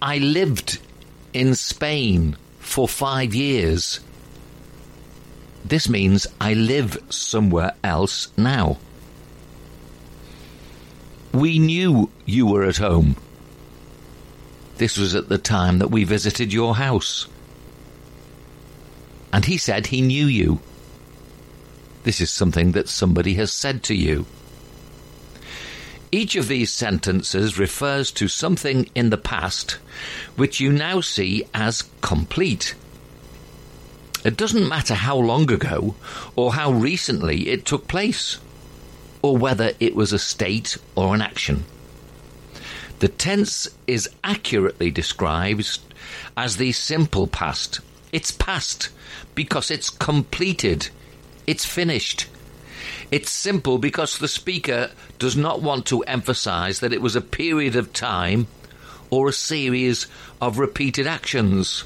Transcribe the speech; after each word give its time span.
I 0.00 0.18
lived 0.18 0.78
in 1.32 1.56
Spain 1.56 2.36
for 2.68 2.86
five 2.86 3.34
years. 3.34 4.00
This 5.64 5.88
means 5.88 6.26
I 6.40 6.54
live 6.54 6.98
somewhere 7.08 7.72
else 7.82 8.28
now. 8.36 8.78
We 11.32 11.58
knew 11.58 12.10
you 12.24 12.46
were 12.46 12.64
at 12.64 12.76
home. 12.76 13.16
This 14.76 14.96
was 14.96 15.14
at 15.14 15.28
the 15.28 15.38
time 15.38 15.78
that 15.78 15.90
we 15.90 16.04
visited 16.04 16.52
your 16.52 16.76
house. 16.76 17.26
And 19.32 19.44
he 19.44 19.58
said 19.58 19.86
he 19.86 20.00
knew 20.00 20.26
you. 20.26 20.60
This 22.04 22.20
is 22.20 22.30
something 22.30 22.72
that 22.72 22.88
somebody 22.88 23.34
has 23.34 23.52
said 23.52 23.82
to 23.84 23.94
you. 23.94 24.26
Each 26.10 26.36
of 26.36 26.48
these 26.48 26.72
sentences 26.72 27.58
refers 27.58 28.10
to 28.12 28.28
something 28.28 28.88
in 28.94 29.10
the 29.10 29.18
past 29.18 29.72
which 30.36 30.60
you 30.60 30.72
now 30.72 31.00
see 31.00 31.44
as 31.52 31.82
complete. 32.00 32.74
It 34.24 34.36
doesn't 34.36 34.68
matter 34.68 34.94
how 34.94 35.16
long 35.16 35.50
ago 35.50 35.94
or 36.34 36.54
how 36.54 36.72
recently 36.72 37.48
it 37.48 37.64
took 37.66 37.88
place, 37.88 38.38
or 39.22 39.36
whether 39.36 39.72
it 39.80 39.94
was 39.94 40.12
a 40.12 40.18
state 40.18 40.76
or 40.94 41.14
an 41.14 41.22
action. 41.22 41.64
The 43.00 43.08
tense 43.08 43.68
is 43.86 44.08
accurately 44.24 44.90
described 44.90 45.78
as 46.36 46.56
the 46.56 46.72
simple 46.72 47.26
past. 47.26 47.80
It's 48.12 48.30
past 48.30 48.88
because 49.34 49.70
it's 49.70 49.90
completed. 49.90 50.88
It's 51.46 51.64
finished. 51.64 52.26
It's 53.10 53.30
simple 53.30 53.78
because 53.78 54.18
the 54.18 54.28
speaker 54.28 54.90
does 55.18 55.36
not 55.36 55.62
want 55.62 55.86
to 55.86 56.02
emphasize 56.02 56.80
that 56.80 56.92
it 56.92 57.00
was 57.00 57.16
a 57.16 57.22
period 57.22 57.74
of 57.74 57.92
time 57.92 58.46
or 59.10 59.28
a 59.28 59.32
series 59.32 60.06
of 60.40 60.58
repeated 60.58 61.06
actions. 61.06 61.84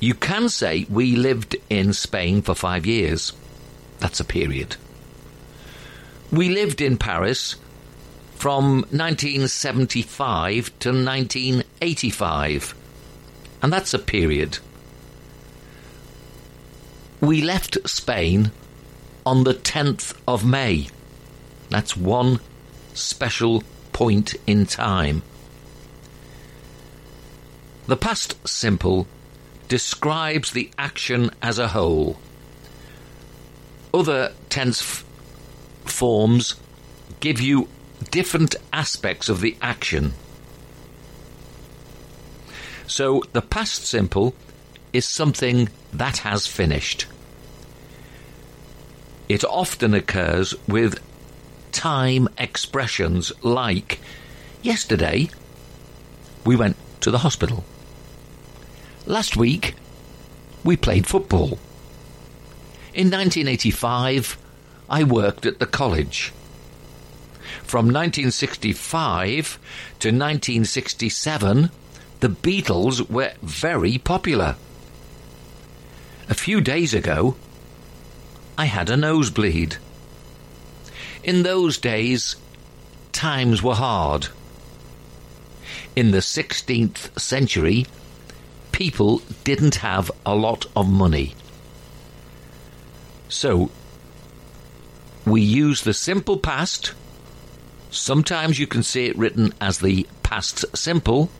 You 0.00 0.14
can 0.14 0.48
say 0.48 0.86
we 0.88 1.16
lived 1.16 1.56
in 1.68 1.92
Spain 1.92 2.40
for 2.40 2.54
five 2.54 2.86
years. 2.86 3.32
That's 3.98 4.20
a 4.20 4.24
period. 4.24 4.76
We 6.30 6.48
lived 6.48 6.80
in 6.80 6.96
Paris 6.96 7.56
from 8.36 8.82
1975 8.90 10.78
to 10.78 10.90
1985, 10.90 12.74
and 13.60 13.72
that's 13.72 13.92
a 13.92 13.98
period. 13.98 14.58
We 17.20 17.42
left 17.42 17.78
Spain 17.88 18.52
on 19.26 19.42
the 19.42 19.54
10th 19.54 20.16
of 20.28 20.44
May. 20.44 20.88
That's 21.68 21.96
one 21.96 22.38
special 22.94 23.64
point 23.92 24.36
in 24.46 24.66
time. 24.66 25.22
The 27.88 27.96
past 27.96 28.36
simple 28.46 29.08
describes 29.66 30.52
the 30.52 30.70
action 30.78 31.30
as 31.42 31.58
a 31.58 31.68
whole. 31.68 32.18
Other 33.92 34.32
tense 34.48 34.80
f- 34.80 35.04
forms 35.84 36.54
give 37.18 37.40
you 37.40 37.68
different 38.12 38.54
aspects 38.72 39.28
of 39.28 39.40
the 39.40 39.56
action. 39.60 40.12
So 42.86 43.24
the 43.32 43.42
past 43.42 43.86
simple 43.86 44.34
is 44.92 45.06
something 45.06 45.68
that 45.92 46.18
has 46.18 46.46
finished. 46.46 47.06
It 49.28 49.44
often 49.44 49.94
occurs 49.94 50.54
with 50.66 51.00
time 51.72 52.28
expressions 52.38 53.32
like 53.44 54.00
yesterday 54.62 55.28
we 56.44 56.56
went 56.56 56.76
to 57.00 57.10
the 57.10 57.18
hospital. 57.18 57.64
Last 59.06 59.36
week 59.36 59.74
we 60.64 60.76
played 60.76 61.06
football. 61.06 61.58
In 62.94 63.10
1985 63.10 64.38
I 64.88 65.04
worked 65.04 65.44
at 65.44 65.58
the 65.58 65.66
college. 65.66 66.32
From 67.62 67.86
1965 67.86 69.58
to 70.00 70.08
1967, 70.08 71.70
the 72.20 72.28
Beatles 72.28 73.08
were 73.10 73.32
very 73.42 73.98
popular. 73.98 74.56
A 76.30 76.34
few 76.34 76.60
days 76.60 76.92
ago, 76.92 77.36
I 78.58 78.66
had 78.66 78.90
a 78.90 78.98
nosebleed. 78.98 79.78
In 81.24 81.42
those 81.42 81.78
days, 81.78 82.36
times 83.12 83.62
were 83.62 83.74
hard. 83.74 84.28
In 85.96 86.10
the 86.10 86.18
16th 86.18 87.18
century, 87.18 87.86
people 88.72 89.22
didn't 89.44 89.76
have 89.76 90.10
a 90.26 90.34
lot 90.34 90.66
of 90.76 90.86
money. 90.90 91.34
So, 93.30 93.70
we 95.24 95.40
use 95.40 95.80
the 95.80 95.94
simple 95.94 96.36
past. 96.36 96.92
Sometimes 97.90 98.58
you 98.58 98.66
can 98.66 98.82
see 98.82 99.06
it 99.06 99.16
written 99.16 99.54
as 99.62 99.78
the 99.78 100.06
past 100.22 100.76
simple 100.76 101.30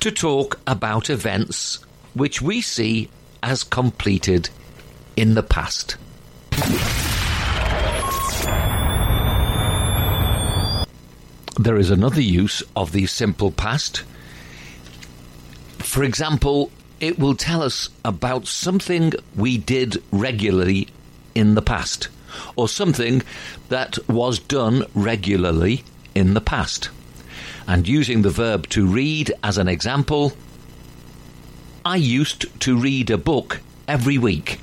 to 0.00 0.10
talk 0.10 0.58
about 0.66 1.10
events 1.10 1.80
which 2.14 2.40
we 2.40 2.62
see 2.62 3.10
as 3.42 3.62
completed 3.62 4.50
in 5.16 5.34
the 5.34 5.42
past. 5.42 5.96
There 11.58 11.76
is 11.76 11.90
another 11.90 12.22
use 12.22 12.62
of 12.74 12.92
the 12.92 13.06
simple 13.06 13.50
past. 13.50 14.04
For 15.78 16.04
example, 16.04 16.70
it 17.00 17.18
will 17.18 17.34
tell 17.34 17.62
us 17.62 17.90
about 18.04 18.46
something 18.46 19.12
we 19.36 19.58
did 19.58 20.02
regularly 20.10 20.88
in 21.34 21.54
the 21.54 21.62
past, 21.62 22.08
or 22.56 22.68
something 22.68 23.22
that 23.68 23.98
was 24.08 24.38
done 24.38 24.84
regularly 24.94 25.84
in 26.14 26.34
the 26.34 26.40
past. 26.40 26.90
And 27.66 27.86
using 27.86 28.22
the 28.22 28.30
verb 28.30 28.68
to 28.70 28.86
read 28.86 29.32
as 29.42 29.58
an 29.58 29.68
example, 29.68 30.32
I 31.84 31.96
used 31.96 32.60
to 32.60 32.76
read 32.76 33.10
a 33.10 33.16
book 33.16 33.60
every 33.88 34.18
week. 34.18 34.60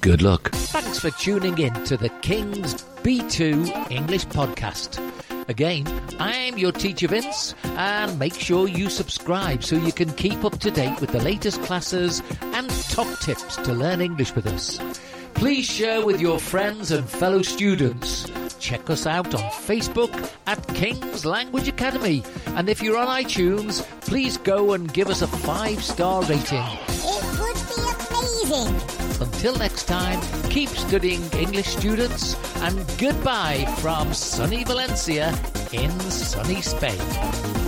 Good 0.00 0.22
luck. 0.22 0.52
Thanks 0.52 1.00
for 1.00 1.10
tuning 1.10 1.58
in 1.58 1.72
to 1.84 1.96
the 1.96 2.08
King's 2.22 2.74
B2 3.02 3.90
English 3.90 4.26
Podcast. 4.26 5.00
Again, 5.48 5.86
I'm 6.20 6.56
your 6.56 6.70
teacher 6.70 7.08
Vince, 7.08 7.54
and 7.64 8.16
make 8.16 8.34
sure 8.34 8.68
you 8.68 8.88
subscribe 8.88 9.64
so 9.64 9.74
you 9.74 9.92
can 9.92 10.12
keep 10.12 10.44
up 10.44 10.58
to 10.60 10.70
date 10.70 11.00
with 11.00 11.10
the 11.10 11.20
latest 11.20 11.60
classes 11.62 12.22
and 12.40 12.70
top 12.90 13.08
tips 13.18 13.56
to 13.56 13.72
learn 13.72 14.00
English 14.00 14.34
with 14.36 14.46
us. 14.46 14.78
Please 15.34 15.66
share 15.66 16.06
with 16.06 16.20
your 16.20 16.38
friends 16.38 16.92
and 16.92 17.08
fellow 17.08 17.42
students. 17.42 18.30
Check 18.64 18.88
us 18.88 19.06
out 19.06 19.34
on 19.34 19.42
Facebook 19.50 20.10
at 20.46 20.66
King's 20.68 21.26
Language 21.26 21.68
Academy. 21.68 22.22
And 22.56 22.70
if 22.70 22.82
you're 22.82 22.96
on 22.96 23.08
iTunes, 23.08 23.82
please 24.00 24.38
go 24.38 24.72
and 24.72 24.90
give 24.90 25.08
us 25.08 25.20
a 25.20 25.26
five 25.26 25.84
star 25.84 26.22
rating. 26.22 26.64
It 26.88 27.22
would 27.38 27.60
be 27.68 28.48
amazing. 28.48 29.20
Until 29.20 29.54
next 29.56 29.84
time, 29.84 30.18
keep 30.48 30.70
studying 30.70 31.20
English 31.34 31.76
students 31.76 32.36
and 32.62 32.74
goodbye 32.96 33.66
from 33.80 34.14
sunny 34.14 34.64
Valencia 34.64 35.28
in 35.72 35.90
sunny 36.00 36.62
Spain. 36.62 37.63